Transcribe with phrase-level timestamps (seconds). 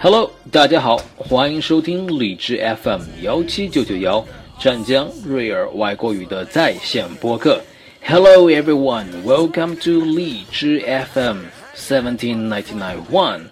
[0.00, 4.24] Hello，大家好，欢迎收听荔枝 FM 幺七九九幺
[4.58, 7.60] 湛江瑞尔外国语的在线播客。
[8.04, 11.38] Hello everyone, welcome to 荔枝 FM
[11.74, 13.46] seventeen ninety nine one.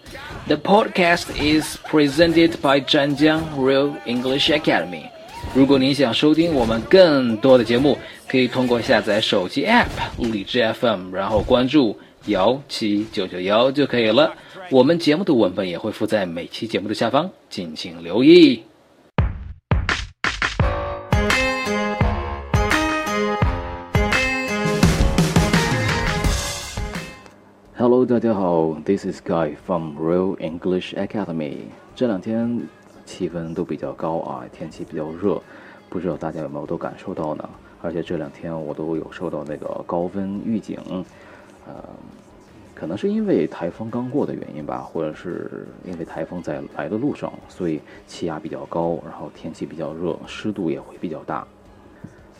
[0.46, 5.09] The podcast is presented by 湛江 Real English Academy.
[5.54, 9.86] 如果您想收听我们更多的节目，可以通过下载手机 App
[10.18, 11.99] 荔枝 FM，然后关注
[12.29, 14.32] 幺七九九幺就可以了。
[14.70, 18.64] 我们节目的文本也会附在每期节目的下方，敬请留意。
[27.75, 31.56] Hello，大家好，This is Guy from Real English Academy。
[31.96, 32.67] 这两天
[33.06, 35.42] 气温都比较高啊，天气比较热，
[35.89, 37.50] 不知道大家有没有都感受到呢？
[37.82, 40.78] 而且这两天我都有收到那个高温预警，
[41.70, 41.84] 呃。
[42.75, 51.45] 可能是因为台风刚过的原因吧，或者是因为台风在来的路上，所以气压比较高，然后天气比较热，湿度也会比较大。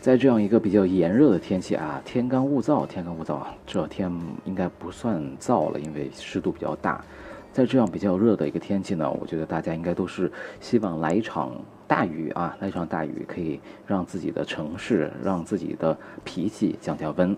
[0.00, 4.10] 在这样一个比较炎热的天气啊，天干物燥，天干物燥，这天
[4.46, 7.04] 应该不算燥了，因为湿度比较大。
[7.52, 11.52] 在这样比较热的一个天气呢，我觉得大家应该都是希望来一场
[11.86, 15.94] 大雨啊，来一场大雨可以让自己的城市，让自己的
[16.24, 17.36] 脾气降降温。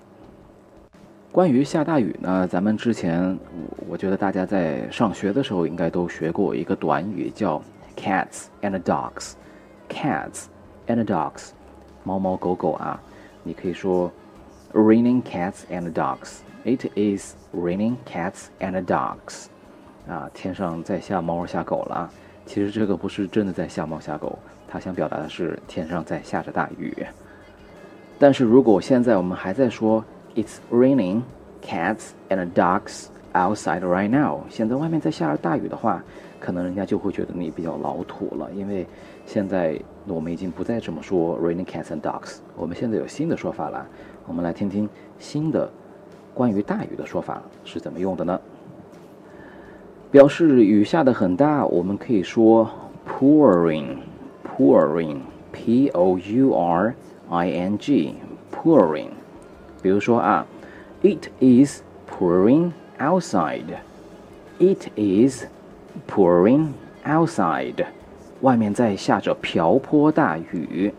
[1.33, 3.39] 关于下大雨呢，咱们之前
[3.89, 7.59] 我觉得大家在上学的时候应该都学过一个短语，叫
[7.97, 9.33] cats and dogs。
[9.89, 10.45] cats
[10.87, 11.53] and dogs，
[12.05, 13.01] 猫猫狗狗啊，
[13.43, 14.13] 你可以说
[14.75, 16.41] raining cats and dogs。
[16.65, 19.47] It is raining cats and dogs。
[20.07, 22.11] 啊，天上在下猫下狗了。
[22.45, 26.95] 其实这个不是真的在下猫下狗，它想表达的是天上在下着大雨。
[28.19, 30.05] 但是如果现在我们还在说。
[30.35, 31.25] It's raining
[31.61, 34.45] cats and dogs outside right now。
[34.49, 36.03] 现在外面在下着大雨的话，
[36.41, 38.87] 可能人家就会觉得你比较老土了，因为
[39.27, 42.39] 现在我们已经不再这么说 raining cats and dogs。
[42.57, 43.87] 我们现在有新的说法了，
[44.27, 45.71] 我们来听听新的
[46.33, 48.41] 关于大雨的说法是怎么用的呢？
[50.11, 52.71] 表示雨下的很大，我们可以说
[53.07, 56.55] pouring，pouring，p o u
[57.29, 59.09] r i n g，pouring。
[59.82, 60.46] 比如说啊，
[61.02, 63.78] It is pouring outside.
[64.60, 65.46] It is
[66.08, 66.70] pouring
[67.06, 67.86] outside.
[68.42, 70.94] 外面在下着瓢泼大雨。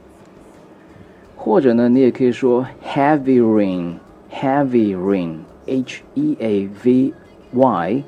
[1.36, 3.94] 或者呢，你也可以说 heavy rain,
[4.30, 7.12] heavy rain, H E A V
[7.52, 8.02] Y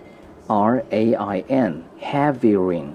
[0.46, 2.86] R A I N, heavy rain.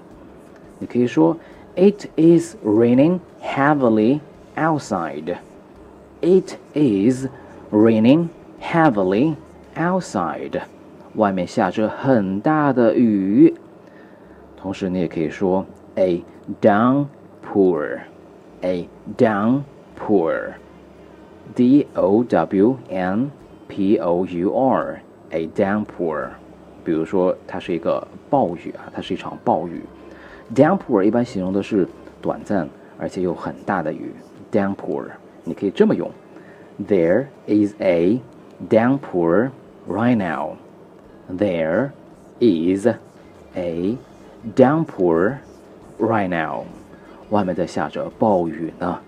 [0.78, 1.36] 你可以说
[1.74, 4.20] It is raining heavily
[4.56, 5.36] outside.
[6.20, 7.26] It is
[7.70, 8.28] Raining
[8.60, 9.34] heavily
[9.74, 10.62] outside，
[11.16, 13.54] 外面下着很大的雨。
[14.56, 15.66] 同时，你也可以说
[15.96, 16.24] a
[16.60, 23.30] downpour，a downpour，d o w n
[23.68, 26.28] p o u r，a downpour。
[26.84, 29.82] 比如说，它是一个暴雨啊，它是一场暴雨。
[30.54, 31.88] Downpour 一般形容的是
[32.22, 34.14] 短暂而且有很大的雨。
[34.52, 35.06] Downpour，
[35.42, 36.08] 你可以这么用。
[36.80, 38.20] There is a
[38.68, 39.50] downpour
[39.88, 40.56] right now.
[41.28, 41.92] There
[42.38, 42.86] is
[43.54, 43.96] a
[44.54, 45.38] downpour
[45.98, 46.64] right now.
[47.30, 48.98] 外面在下着暴雨呢。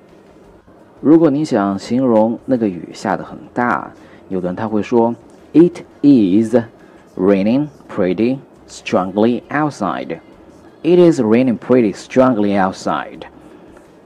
[1.00, 3.92] 如果你想形容那个雨下得很大，
[4.28, 5.14] 有的人他会说，
[5.52, 6.56] It is
[7.16, 10.18] raining pretty strongly outside.
[10.82, 13.22] It is raining pretty strongly outside.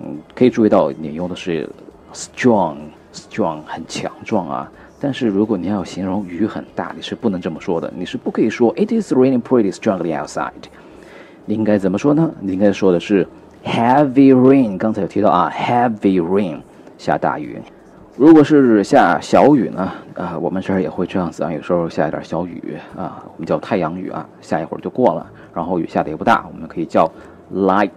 [0.00, 1.68] 嗯，可以注意到你用的是
[2.12, 2.76] strong。
[3.17, 10.51] Strong 很强壮啊，但是如果你要形容雨很大，你是不能这么说的，你是不可以说 It is raining pretty strongly outside。
[11.45, 12.31] 你应该怎么说呢？
[12.39, 13.27] 你应该说的是
[13.65, 14.77] heavy rain。
[14.77, 16.59] 刚才有提到啊，heavy rain
[16.97, 17.61] 下大雨。
[18.15, 19.91] 如果是下小雨呢？
[20.15, 25.25] 啊，我们这儿也会这样子啊，有时候下一点小雨啊，我们叫太阳雨啊，下一会儿就过了。
[25.53, 27.09] 然后雨下的也不大，我们可以叫
[27.53, 27.91] light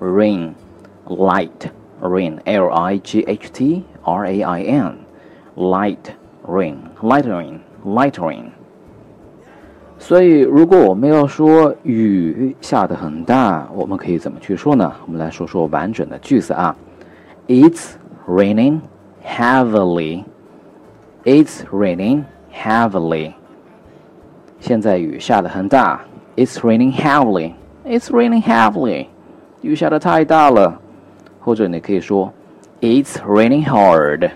[0.00, 1.50] rain，light
[2.00, 3.82] rain，L I G H T。
[4.03, 4.97] R A I N,
[5.55, 5.97] light
[6.47, 8.45] rain, light rain, light rain。
[9.97, 14.91] 所以，如果我们要说雨下的很大，我们可以怎么去说呢？
[15.05, 16.73] 我们来说说完整的句子啊。
[17.47, 17.95] It's
[18.25, 18.79] raining
[19.25, 20.23] heavily.
[21.25, 22.23] It's raining
[22.53, 23.33] heavily.
[24.59, 26.01] 现在雨下的很大。
[26.37, 27.53] It's raining heavily.
[27.83, 29.07] It's raining heavily.
[29.61, 30.79] 雨下的太大了。
[31.41, 32.31] 或者你可以说。
[32.83, 34.31] It's raining hard.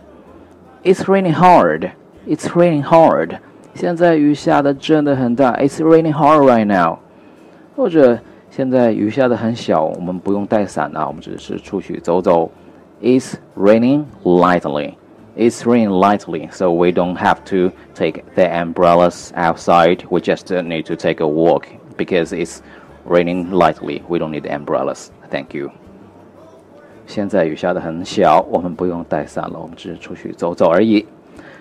[0.84, 1.92] It's raining hard.
[2.28, 3.40] It's raining hard.
[3.76, 5.56] 现在雨下的真的很大。
[5.58, 7.00] It's raining hard right now.
[7.76, 8.20] 或者
[8.52, 12.52] 现在雨下的很小，我们不用带伞啊，我们只是出去走走。
[13.02, 14.96] It's raining lightly.
[15.36, 20.06] It's raining lightly, so we don't have to take the umbrellas outside.
[20.10, 21.64] We just need to take a walk
[21.98, 22.60] because it's
[23.06, 24.04] raining lightly.
[24.08, 25.10] We don't need umbrellas.
[25.32, 25.72] Thank you.
[27.09, 31.05] 现在雨下的很小，我们不用带伞了，我们只是出去走走而已。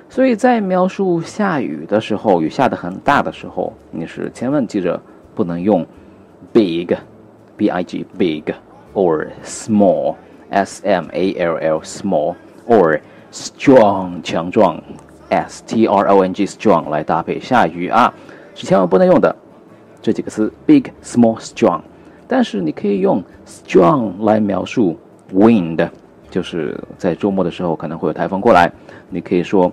[0.10, 5.02] 所以在描述下雨的时候，雨下的很大的时候，你是千万记着
[5.34, 5.86] 不能用
[6.52, 6.94] big,
[7.56, 8.44] b i g big
[8.94, 10.16] or small,
[10.50, 12.36] s m a l l small
[12.68, 13.00] or
[13.32, 14.78] strong 强壮
[15.30, 18.14] ，s t r o n g strong 来搭配下雨啊，
[18.54, 19.34] 是千万不能用的
[20.02, 21.80] 这几个词 big, small, strong。
[22.28, 24.98] 但是你可以用 strong 来描述
[25.33, 25.89] wind，
[26.31, 28.71] 就是在周末的时候可能会有台风过来，
[29.09, 29.73] 你可以说。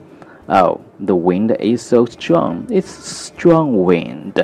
[0.52, 2.66] Oh, the wind is so strong.
[2.70, 4.44] It's strong wind.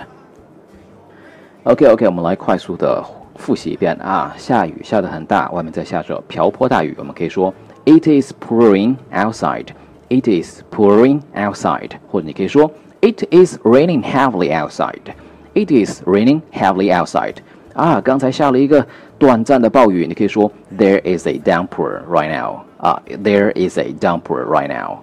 [1.63, 3.03] OK OK，我们来快速的
[3.37, 4.31] 复习一遍啊。
[4.37, 6.93] 下雨下得很大，外面在下着瓢泼大雨。
[6.99, 7.51] 我们可以说
[7.85, 9.69] It is pouring outside.
[10.09, 11.93] It is pouring outside.
[12.07, 12.69] 或者你可以说
[13.01, 15.15] It is raining heavily outside.
[15.55, 17.37] It is raining heavily outside.
[17.79, 18.85] 啊，刚才下了一个
[19.17, 22.61] 短暂的暴雨，你可以说 There is a downpour right now.
[22.77, 24.99] 啊，There is a downpour right now.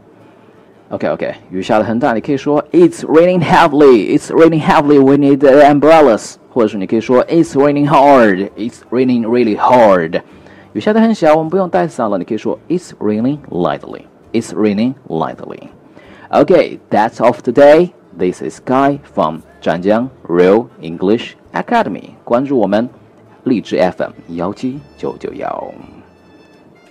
[0.89, 4.19] OK OK，雨下的很大，你可以说 It's raining heavily.
[4.19, 5.01] It's raining heavily.
[5.03, 6.35] We need umbrellas.
[6.51, 8.51] 或者是你可以说 It's raining hard.
[8.57, 10.21] It's raining really hard.
[10.75, 12.19] 雨下的很小，我们不用带伞了。
[12.19, 14.03] 你可以说 It's raining lightly.
[14.33, 15.69] It's raining lightly.
[16.31, 17.93] Okay, that's all for today.
[18.19, 22.11] This is Guy from 湛江 Real English Academy.
[22.25, 22.89] 关注我们
[23.45, 25.73] 荔枝 FM 幺七九九幺。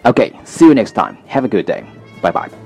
[0.04, 1.18] Okay, see you next time.
[1.30, 1.84] Have a good day.
[2.22, 2.65] Bye bye.